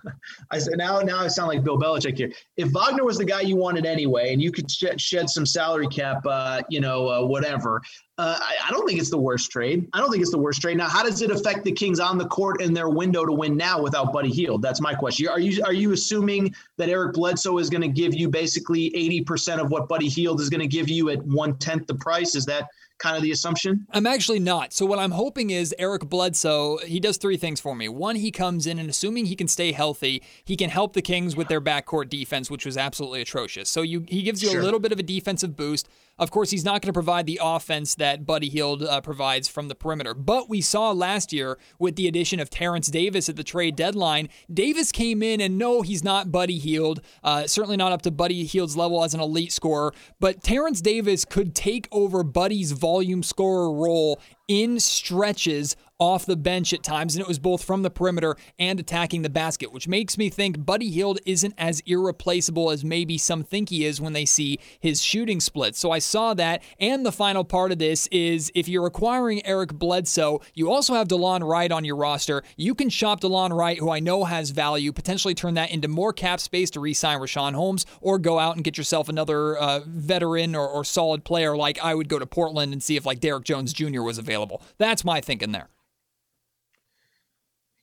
[0.50, 2.32] I said now, now I sound like Bill Belichick here.
[2.56, 5.86] If Wagner was the guy you wanted anyway, and you could shed, shed some salary
[5.88, 7.82] cap, uh, you know, uh, whatever,
[8.16, 9.86] uh, I, I, don't think it's the worst trade.
[9.92, 10.76] I don't think it's the worst trade.
[10.76, 13.56] Now, how does it affect the Kings on the court and their window to win
[13.56, 14.62] now without Buddy Hield?
[14.62, 15.28] That's my question.
[15.28, 19.22] Are you are you assuming that Eric Bledsoe is going to give you basically eighty
[19.22, 22.34] percent of what Buddy Hield is going to give you at one tenth the price?
[22.34, 22.68] Is that
[23.00, 23.86] kind of the assumption?
[23.90, 24.72] I'm actually not.
[24.72, 27.88] So what I'm hoping is Eric Bledsoe, he does three things for me.
[27.88, 31.34] One, he comes in and assuming he can stay healthy, he can help the Kings
[31.34, 33.68] with their backcourt defense, which was absolutely atrocious.
[33.68, 34.60] So you he gives you sure.
[34.60, 35.88] a little bit of a defensive boost.
[36.20, 39.68] Of course, he's not going to provide the offense that Buddy Hield uh, provides from
[39.68, 40.12] the perimeter.
[40.12, 44.28] But we saw last year with the addition of Terrence Davis at the trade deadline,
[44.52, 48.44] Davis came in and no, he's not Buddy Hield, uh, certainly not up to Buddy
[48.44, 49.94] Hield's level as an elite scorer.
[50.20, 56.72] But Terrence Davis could take over Buddy's volume scorer role in stretches off the bench
[56.72, 60.16] at times, and it was both from the perimeter and attacking the basket, which makes
[60.16, 64.24] me think Buddy Hield isn't as irreplaceable as maybe some think he is when they
[64.24, 65.78] see his shooting splits.
[65.78, 69.74] So I saw that, and the final part of this is if you're acquiring Eric
[69.74, 72.42] Bledsoe, you also have DeLon Wright on your roster.
[72.56, 76.14] You can shop DeLon Wright, who I know has value, potentially turn that into more
[76.14, 80.56] cap space to re-sign Richaun Holmes, or go out and get yourself another uh, veteran
[80.56, 83.44] or, or solid player like I would go to Portland and see if like Derrick
[83.44, 84.00] Jones Jr.
[84.00, 84.39] was available.
[84.78, 85.68] That's my thinking there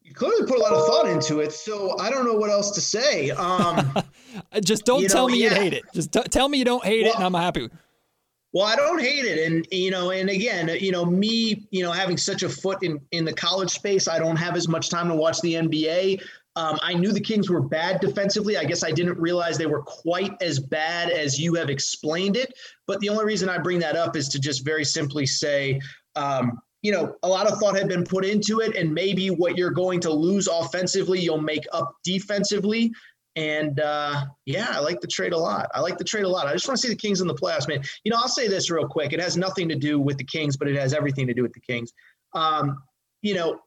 [0.08, 2.72] you clearly put a lot of thought into it, so I don't know what else
[2.72, 3.32] to say.
[3.32, 3.94] Um,
[4.64, 5.50] just don't tell know, me yeah.
[5.50, 5.84] you hate it.
[5.94, 7.70] Just t- tell me you don't hate well, it, and I'm happy.
[8.54, 11.92] Well, I don't hate it, and you know, and again, you know, me, you know,
[11.92, 15.10] having such a foot in in the college space, I don't have as much time
[15.10, 16.22] to watch the NBA.
[16.58, 18.58] Um, I knew the Kings were bad defensively.
[18.58, 22.52] I guess I didn't realize they were quite as bad as you have explained it.
[22.88, 25.80] But the only reason I bring that up is to just very simply say,
[26.16, 29.56] um, you know, a lot of thought had been put into it, and maybe what
[29.56, 32.92] you're going to lose offensively, you'll make up defensively.
[33.36, 35.70] And uh, yeah, I like the trade a lot.
[35.76, 36.48] I like the trade a lot.
[36.48, 37.84] I just want to see the Kings in the playoffs, man.
[38.04, 39.14] You know, I'll say this real quick.
[39.14, 41.54] It has nothing to do with the Kings, but it has everything to do with
[41.54, 41.94] the Kings.
[42.34, 42.82] Um,
[43.22, 43.60] you know,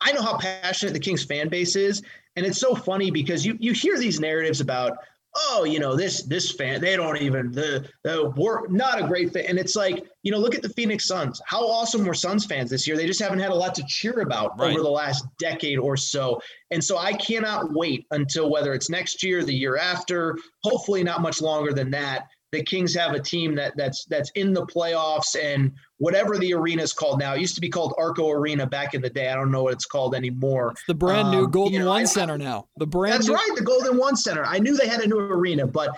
[0.00, 2.02] I know how passionate the Kings fan base is,
[2.36, 4.98] and it's so funny because you you hear these narratives about,
[5.36, 9.32] oh, you know, this this fan, they don't even the the work, not a great
[9.32, 9.46] fit.
[9.46, 11.40] And it's like, you know, look at the Phoenix Suns.
[11.46, 12.96] How awesome were Suns fans this year?
[12.96, 14.70] They just haven't had a lot to cheer about right.
[14.70, 16.40] over the last decade or so.
[16.70, 21.22] And so I cannot wait until whether it's next year, the year after, hopefully not
[21.22, 25.36] much longer than that, the Kings have a team that that's that's in the playoffs
[25.40, 27.34] and whatever the arena is called now.
[27.34, 29.28] It used to be called Arco Arena back in the day.
[29.28, 30.70] I don't know what it's called anymore.
[30.72, 32.68] It's the brand new um, Golden you know, One I, Center now.
[32.78, 34.44] The brand That's new- right, the Golden One Center.
[34.44, 35.90] I knew they had a new arena, but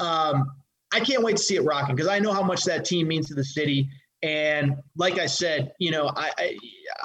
[0.00, 0.50] um,
[0.92, 3.28] I can't wait to see it rocking because I know how much that team means
[3.28, 3.88] to the city.
[4.22, 6.56] And like I said, you know, I,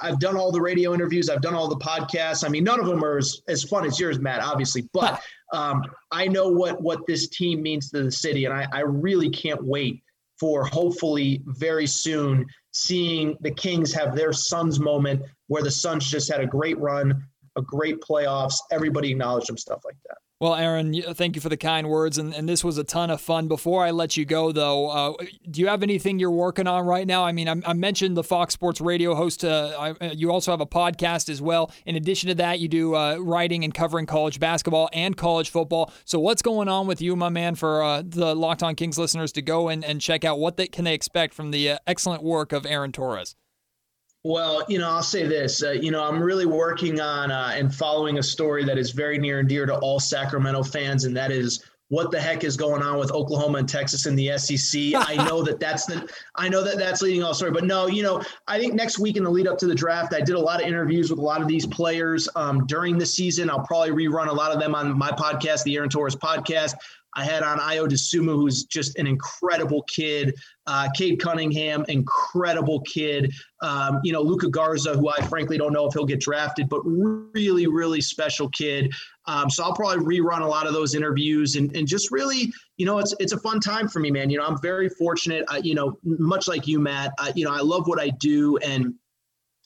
[0.02, 2.44] I have done all the radio interviews, I've done all the podcasts.
[2.44, 5.22] I mean, none of them are as, as fun as yours, Matt, obviously, but
[5.54, 9.30] um, I know what what this team means to the city, and I, I really
[9.30, 10.04] can't wait
[10.40, 16.32] for hopefully very soon seeing the Kings have their Suns moment where the Suns just
[16.32, 17.24] had a great run,
[17.56, 18.56] a great playoffs.
[18.72, 20.18] Everybody acknowledged them, stuff like that.
[20.40, 23.22] Well, Aaron, thank you for the kind words, and, and this was a ton of
[23.22, 23.48] fun.
[23.48, 25.14] Before I let you go, though, uh,
[25.50, 27.24] do you have anything you're working on right now?
[27.24, 29.46] I mean, I, I mentioned the Fox Sports Radio host.
[29.46, 31.72] Uh, I, uh, you also have a podcast as well.
[31.86, 35.94] In addition to that, you do uh, writing and covering college basketball and college football.
[36.04, 39.32] So, what's going on with you, my man, for uh, the Locked On Kings listeners
[39.34, 42.22] to go and, and check out what they, can they expect from the uh, excellent
[42.22, 43.36] work of Aaron Torres?
[44.26, 45.64] Well, you know, I'll say this.
[45.64, 49.18] Uh, you know, I'm really working on uh, and following a story that is very
[49.18, 52.82] near and dear to all Sacramento fans, and that is what the heck is going
[52.82, 54.94] on with Oklahoma and Texas in the SEC.
[54.96, 58.02] I know that that's the I know that that's leading all story, but no, you
[58.02, 60.40] know, I think next week in the lead up to the draft, I did a
[60.40, 63.50] lot of interviews with a lot of these players um, during the season.
[63.50, 66.76] I'll probably rerun a lot of them on my podcast, the Aaron Torres podcast.
[67.16, 70.36] I had on Ayo Dosunmu, who's just an incredible kid.
[70.66, 73.32] Uh, Cade Cunningham, incredible kid.
[73.62, 76.82] Um, you know, Luka Garza, who I frankly don't know if he'll get drafted, but
[76.86, 78.94] really, really special kid.
[79.26, 82.86] Um, so I'll probably rerun a lot of those interviews and, and just really, you
[82.86, 84.30] know, it's it's a fun time for me, man.
[84.30, 85.46] You know, I'm very fortunate.
[85.48, 87.14] Uh, you know, much like you, Matt.
[87.20, 88.94] Uh, you know, I love what I do, and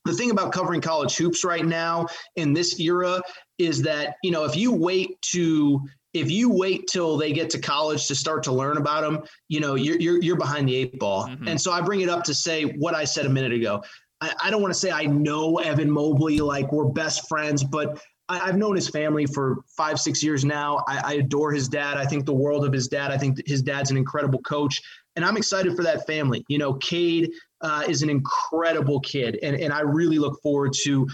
[0.05, 3.21] the thing about covering college hoops right now in this era
[3.57, 5.81] is that you know if you wait to
[6.13, 9.59] if you wait till they get to college to start to learn about them, you
[9.59, 11.27] know, you're, you're, you're behind the eight ball.
[11.27, 11.47] Mm-hmm.
[11.47, 13.83] And so I bring it up to say what I said a minute ago.
[14.21, 18.01] I, I don't want to say I know Evan Mobley, like we're best friends, but
[18.29, 20.83] I, have known his family for five, six years now.
[20.87, 21.97] I, I, adore his dad.
[21.97, 23.11] I think the world of his dad.
[23.11, 24.81] I think his dad's an incredible coach.
[25.15, 26.43] And I'm excited for that family.
[26.49, 27.31] You know, Cade
[27.61, 29.39] uh, is an incredible kid.
[29.41, 31.07] And, and I really look forward to,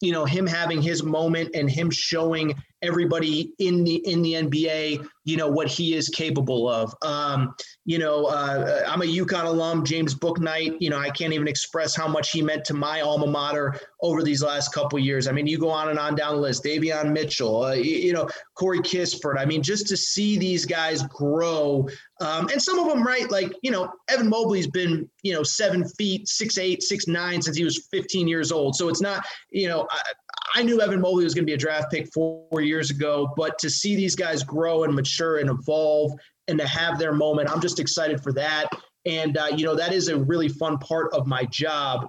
[0.00, 5.06] you know, him having his moment and him showing everybody in the in the NBA,
[5.24, 6.94] you know what he is capable of.
[7.02, 7.54] Um,
[7.84, 10.76] you know, uh, I'm a UConn alum, James Bouknight.
[10.80, 14.22] You know, I can't even express how much he meant to my alma mater over
[14.22, 15.26] these last couple years.
[15.26, 16.64] I mean, you go on and on down the list.
[16.64, 19.38] Davion Mitchell, uh, you, you, know, Corey Kispert.
[19.38, 21.88] I mean, just to see these guys grow,
[22.20, 23.30] um, and some of them, right?
[23.30, 27.56] Like, you know, Evan Mobley's been, you know, seven feet, six eight, six nine since
[27.56, 28.74] he was 15 years old.
[28.76, 30.00] So it's not, you know, I,
[30.54, 33.58] I knew Evan Mobley was going to be a draft pick four years ago, but
[33.58, 36.12] to see these guys grow and mature and evolve
[36.48, 38.68] and to have their moment, I'm just excited for that.
[39.04, 42.08] And uh, you know that is a really fun part of my job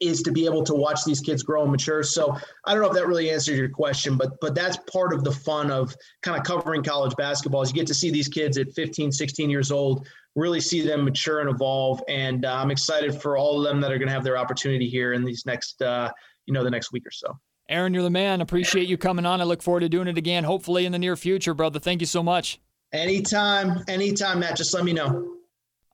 [0.00, 2.02] is to be able to watch these kids grow and mature.
[2.02, 5.24] So I don't know if that really answers your question, but but that's part of
[5.24, 8.58] the fun of kind of covering college basketball is you get to see these kids
[8.58, 12.02] at 15, 16 years old, really see them mature and evolve.
[12.08, 14.88] And uh, I'm excited for all of them that are going to have their opportunity
[14.88, 16.10] here in these next uh,
[16.46, 17.38] you know the next week or so.
[17.68, 18.40] Aaron, you're the man.
[18.40, 19.40] Appreciate you coming on.
[19.40, 21.80] I look forward to doing it again, hopefully in the near future, brother.
[21.80, 22.60] Thank you so much.
[22.92, 24.56] Anytime, anytime, Matt.
[24.56, 25.35] Just let me know.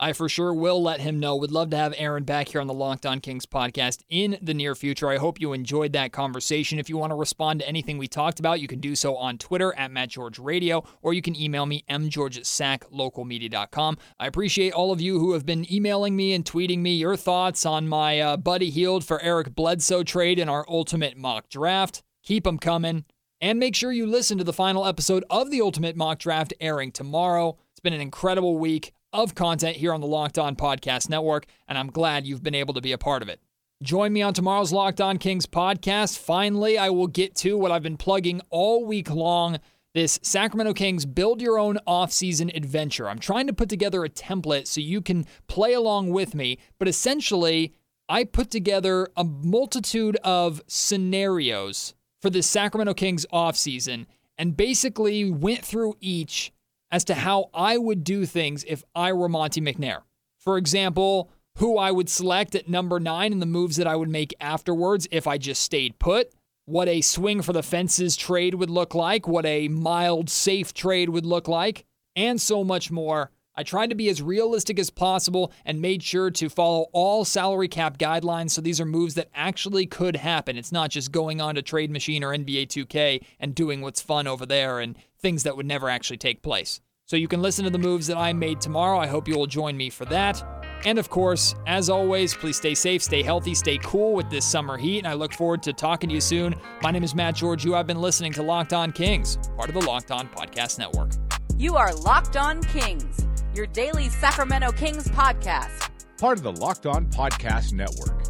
[0.03, 1.37] I for sure will let him know.
[1.37, 4.53] Would love to have Aaron back here on the Locked On Kings podcast in the
[4.53, 5.09] near future.
[5.09, 6.81] I hope you enjoyed that conversation.
[6.81, 9.39] If you want to respond to anything we talked about, you can do so on
[9.39, 13.97] Twitter at Matt George Radio, or you can email me mgeorge at saclocalmedia.com.
[14.19, 17.65] I appreciate all of you who have been emailing me and tweeting me your thoughts
[17.65, 22.03] on my uh, Buddy Hield for Eric Bledsoe trade in our ultimate mock draft.
[22.25, 23.05] Keep them coming.
[23.41, 26.91] And make sure you listen to the final episode of the Ultimate Mock Draft airing
[26.91, 27.57] tomorrow.
[27.73, 31.77] It's been an incredible week of content here on the Locked On Podcast Network, and
[31.77, 33.41] I'm glad you've been able to be a part of it.
[33.83, 36.19] Join me on tomorrow's Locked On Kings podcast.
[36.19, 39.59] Finally, I will get to what I've been plugging all week long
[39.95, 43.09] this Sacramento Kings build your own offseason adventure.
[43.09, 46.89] I'm trying to put together a template so you can play along with me, but
[46.89, 47.75] essentially,
[48.09, 54.07] I put together a multitude of scenarios for the Sacramento Kings offseason
[54.39, 56.53] and basically went through each
[56.93, 60.03] as to how I would do things if I were Monte McNair.
[60.39, 64.11] For example, who I would select at number nine and the moves that I would
[64.11, 66.33] make afterwards if I just stayed put,
[66.67, 71.09] what a swing for the fences trade would look like, what a mild, safe trade
[71.09, 71.85] would look like,
[72.15, 73.31] and so much more.
[73.55, 77.69] I tried to be as realistic as possible and made sure to follow all salary
[77.69, 78.51] cap guidelines.
[78.51, 80.57] So these are moves that actually could happen.
[80.57, 84.27] It's not just going on to Trade Machine or NBA 2K and doing what's fun
[84.27, 86.81] over there and things that would never actually take place.
[87.07, 88.99] So you can listen to the moves that I made tomorrow.
[88.99, 90.43] I hope you will join me for that.
[90.85, 94.77] And of course, as always, please stay safe, stay healthy, stay cool with this summer
[94.77, 94.99] heat.
[94.99, 96.55] And I look forward to talking to you soon.
[96.83, 97.65] My name is Matt George.
[97.65, 101.13] You have been listening to Locked On Kings, part of the Locked On Podcast Network.
[101.57, 105.91] You are Locked On Kings, your daily Sacramento Kings podcast.
[106.19, 108.25] Part of the Locked On Podcast Network.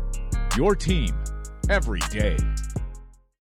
[0.57, 1.15] Your team
[1.71, 2.37] every day.